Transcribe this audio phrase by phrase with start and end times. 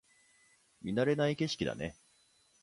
[0.81, 1.95] 見慣れない景色だね